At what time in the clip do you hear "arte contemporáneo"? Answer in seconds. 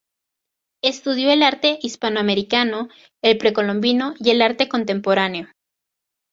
4.41-5.47